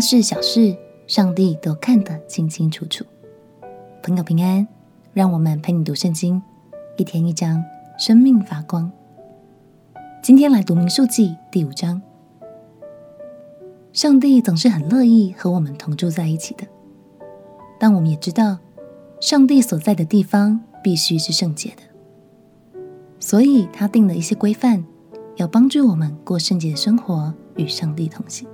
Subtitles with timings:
[0.00, 0.74] 大事小事，
[1.06, 3.04] 上帝都看得清清楚楚。
[4.02, 4.66] 朋友平安，
[5.12, 6.40] 让我们陪你读圣经，
[6.96, 7.62] 一天一章，
[7.98, 8.90] 生命发光。
[10.22, 12.00] 今天来读民数记第五章。
[13.92, 16.66] 上帝总是很乐意和我们同住在一起的，
[17.78, 18.56] 但我们也知道，
[19.20, 22.80] 上帝所在的地方必须是圣洁的，
[23.18, 24.82] 所以他定了一些规范，
[25.36, 28.48] 要帮助我们过圣洁的生活，与上帝同行。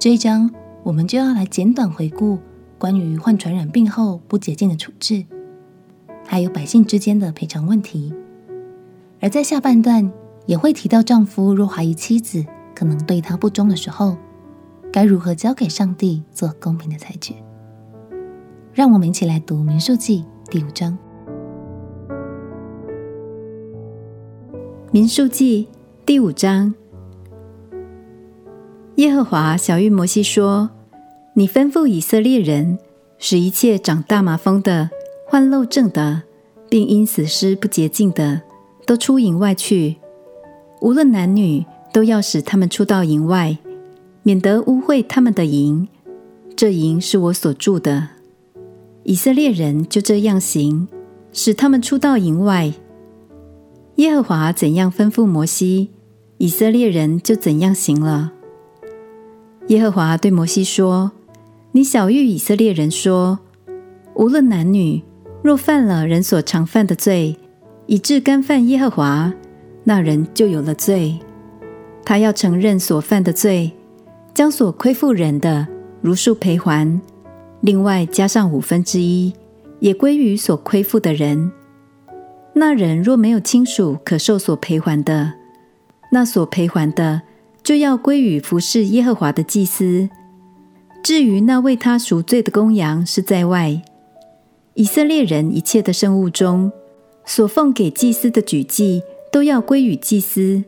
[0.00, 0.50] 这一章，
[0.82, 2.38] 我们就要来简短回顾
[2.78, 5.26] 关于患传染病后不洁净的处置，
[6.26, 8.10] 还有百姓之间的赔偿问题。
[9.20, 10.10] 而在下半段，
[10.46, 12.42] 也会提到丈夫若怀疑妻子
[12.74, 14.16] 可能对他不忠的时候，
[14.90, 17.34] 该如何交给上帝做公平的裁决。
[18.72, 20.96] 让我们一起来读《民数记》第五章，
[24.92, 25.68] 《民数记》
[26.06, 26.74] 第五章。
[29.00, 30.68] 耶和华晓諭摩西说
[31.32, 32.78] ：“你吩咐以色列人，
[33.16, 34.90] 使一切长大麻风的、
[35.26, 36.24] 患漏症的，
[36.68, 38.42] 并因死尸不洁净的，
[38.84, 39.96] 都出营外去。
[40.82, 43.56] 无论男女，都要使他们出到营外，
[44.22, 45.88] 免得污秽他们的营。
[46.54, 48.08] 这营是我所住的。”
[49.04, 50.86] 以色列人就这样行，
[51.32, 52.74] 使他们出到营外。
[53.94, 55.88] 耶和华怎样吩咐摩西，
[56.36, 58.32] 以色列人就怎样行了。
[59.70, 61.12] 耶和华对摩西说
[61.70, 63.38] ：“你晓諭以色列人说，
[64.16, 65.00] 无论男女，
[65.44, 67.36] 若犯了人所常犯的罪，
[67.86, 69.32] 以致干犯耶和华，
[69.84, 71.16] 那人就有了罪。
[72.04, 73.70] 他要承认所犯的罪，
[74.34, 75.68] 将所亏负人的
[76.00, 77.00] 如数赔还，
[77.60, 79.32] 另外加上五分之一，
[79.78, 81.52] 也归于所亏负的人。
[82.54, 85.34] 那人若没有亲属可受所赔还的，
[86.10, 87.22] 那所赔还的。”
[87.70, 90.08] 就要归与服侍耶和华的祭司。
[91.04, 93.80] 至于那为他赎罪的公羊，是在外。
[94.74, 96.72] 以色列人一切的圣物中，
[97.24, 100.64] 所奉给祭司的举祭，都要归与祭司。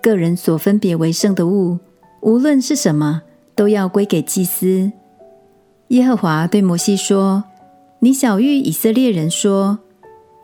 [0.00, 1.78] 个人所分别为圣的物，
[2.22, 3.20] 无论是什么，
[3.54, 4.90] 都要归给祭司。
[5.88, 7.44] 耶和华对摩西说
[8.00, 9.78] ：“你晓諭以色列人说，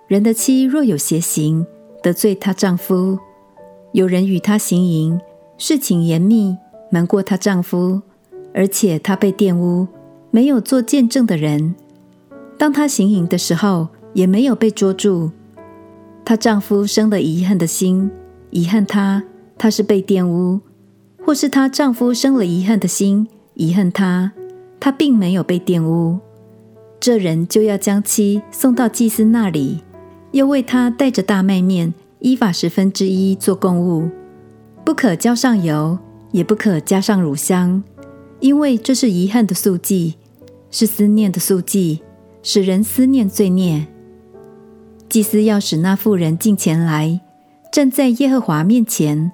[0.09, 1.67] 人的妻若有邪行，
[2.03, 3.19] 得罪她丈夫，
[3.93, 5.19] 有人与她行淫。”
[5.66, 6.58] 事情严密，
[6.91, 8.02] 瞒过她丈夫，
[8.52, 9.88] 而且她被玷污，
[10.30, 11.75] 没有做见证的人。
[12.58, 15.30] 当她行淫的时候，也没有被捉住。
[16.22, 18.10] 她丈夫生了遗恨的心，
[18.50, 19.25] 遗恨她，
[19.56, 20.60] 她是被玷污；
[21.25, 24.32] 或是她丈夫生了遗恨的心，遗恨她，
[24.78, 26.19] 她并没有被玷污。
[27.00, 29.82] 这人就要将妻送到祭司那里，
[30.32, 34.10] 又为她带着大麦面依法十分之一做供物。
[34.84, 35.99] 不可浇上油，
[36.31, 37.83] 也不可加上乳香，
[38.41, 40.15] 因为这是遗憾的素祭，
[40.71, 42.03] 是思念的素祭，
[42.43, 43.87] 使人思念罪孽。
[45.09, 47.21] 祭司要使那妇人进前来，
[47.73, 49.33] 站在耶和华面前。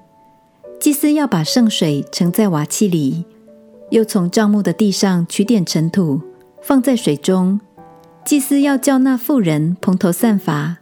[0.79, 3.25] 祭司要把圣水盛在瓦器里，
[3.89, 6.21] 又从帐幕的地上取点尘土，
[6.61, 7.59] 放在水中。
[8.23, 10.77] 祭司要叫那妇人蓬头散发，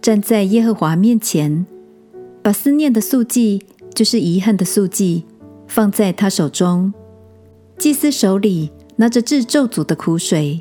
[0.00, 1.66] 站在耶和华面前，
[2.40, 3.64] 把思念的素祭。
[3.94, 5.24] 就是遗憾的素祭，
[5.66, 6.92] 放在他手中。
[7.78, 10.60] 祭司手里拿着治咒诅的苦水，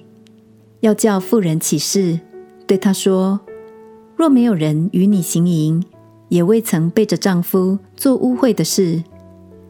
[0.80, 2.20] 要叫妇人起誓，
[2.66, 3.40] 对他说：
[4.16, 5.84] 若没有人与你行淫，
[6.30, 9.03] 也未曾背着丈夫做污秽的事，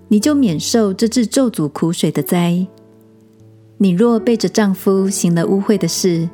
[0.08, 2.66] 你就免受这治咒诅苦水的灾。
[3.78, 6.30] 你若背着丈夫行了污秽的事，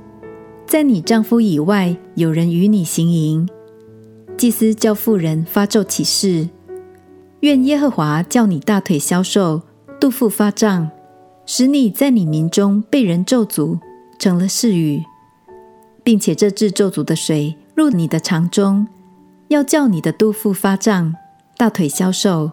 [0.67, 3.47] 在你丈夫以外有人与你行淫，
[4.37, 6.49] 祭司叫妇人发咒起誓。
[7.41, 9.61] 愿耶和华叫你大腿消瘦，
[9.99, 10.89] 肚腹发胀，
[11.45, 13.79] 使你在你民中被人咒诅，
[14.17, 15.03] 成了誓语，
[16.03, 18.87] 并且这治咒诅的水入你的肠中，
[19.49, 21.13] 要叫你的肚腹发胀，
[21.57, 22.51] 大腿消瘦。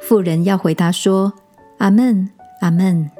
[0.00, 1.34] 妇人要回答说：
[1.78, 2.30] 阿门，
[2.62, 3.10] 阿门。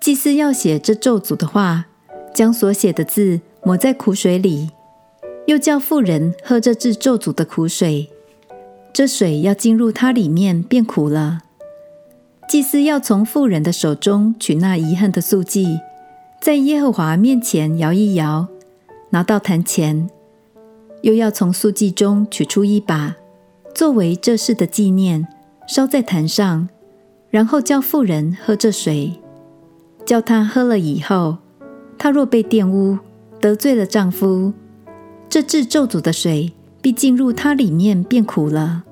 [0.00, 1.84] 祭司要写这咒诅的话，
[2.32, 4.70] 将所写的字抹在苦水里，
[5.46, 8.08] 又叫妇人喝这治咒诅的苦水。
[8.92, 11.42] 这水要进入它里面，变苦了。
[12.48, 15.78] 祭司要从妇人的手中取那遗恨的素祭，
[16.40, 18.48] 在耶和华面前摇一摇，
[19.10, 20.10] 拿到坛前，
[21.02, 23.14] 又要从素祭中取出一把，
[23.72, 25.28] 作为这事的纪念，
[25.68, 26.68] 烧在坛上，
[27.30, 29.20] 然后叫妇人喝这水，
[30.04, 31.38] 叫她喝了以后，
[31.96, 32.98] 她若被玷污，
[33.40, 34.52] 得罪了丈夫，
[35.28, 36.52] 这治咒诅的水。
[36.82, 38.84] 必进入他里面，变苦了。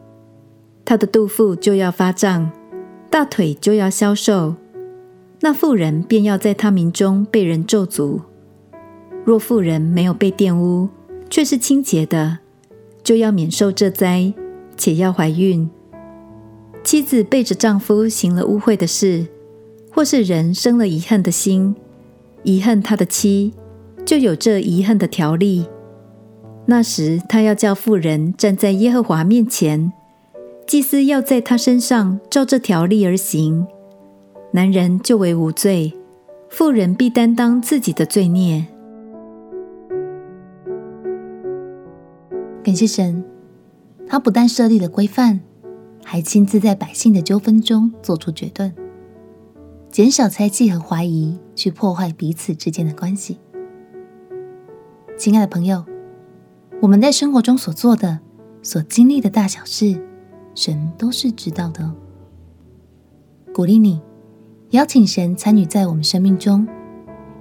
[0.84, 2.50] 他的肚腹就要发胀，
[3.10, 4.56] 大腿就要消瘦，
[5.40, 8.20] 那妇人便要在他名中被人咒诅。
[9.24, 10.88] 若妇人没有被玷污，
[11.28, 12.38] 却是清洁的，
[13.02, 14.32] 就要免受这灾，
[14.76, 15.68] 且要怀孕。
[16.82, 19.26] 妻子背着丈夫行了污秽的事，
[19.90, 21.76] 或是人生了遗恨的心，
[22.44, 23.52] 遗恨他的妻，
[24.06, 25.66] 就有这遗恨的条例。
[26.70, 29.90] 那时他要叫妇人站在耶和华面前，
[30.66, 33.66] 祭司要在他身上照这条例而行。
[34.52, 35.94] 男人就为无罪，
[36.50, 38.66] 妇人必担当自己的罪孽。
[42.62, 43.24] 感谢神，
[44.06, 45.40] 他不但设立了规范，
[46.04, 48.74] 还亲自在百姓的纠纷中做出决断，
[49.90, 53.38] 减少猜忌和怀疑，去破坏彼此之间的关系。
[55.16, 55.82] 亲爱的朋友，
[56.80, 58.20] 我们在生活中所做的、
[58.62, 60.00] 所经历的大小事，
[60.54, 61.92] 神都是知道的。
[63.52, 64.00] 鼓励你，
[64.70, 66.66] 邀请神参与在我们生命中，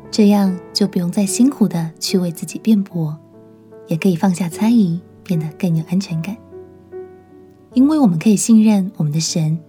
[0.09, 3.17] 这样就不用再辛苦的去为自己辩驳，
[3.87, 4.99] 也可以放下猜疑。
[5.27, 6.37] 变得更有安全感，
[7.73, 9.59] 因为我们可以信任我们的神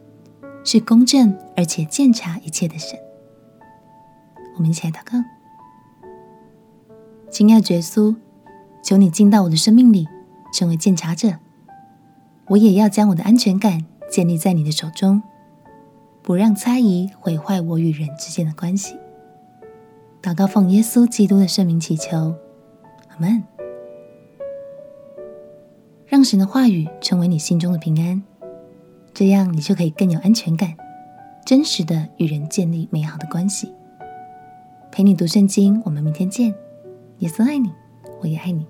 [0.63, 2.97] 是公正而且鉴察一切的神。
[4.55, 5.19] 我们一起来祷告：
[7.29, 8.15] 亲爱的耶稣，
[8.89, 10.09] 求你进到我的生命里，
[10.51, 11.35] 成为鉴察者。
[12.47, 15.23] 我也要将我的安全感建立在你的手中，
[16.23, 18.97] 不让猜疑毁坏我与人之间的关系。
[20.23, 22.35] 祷告奉耶稣基督的圣名祈求，
[23.11, 23.43] 阿门。
[26.07, 28.23] 让神的话语成为你心中的平安，
[29.13, 30.75] 这样你就可以更有安全感，
[31.45, 33.71] 真实的与人建立美好的关系。
[34.91, 36.55] 陪你读圣经，我们明天见。
[37.19, 37.71] 耶稣爱你，
[38.23, 38.67] 我也爱你。